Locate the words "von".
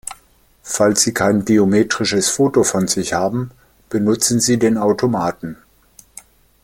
2.63-2.87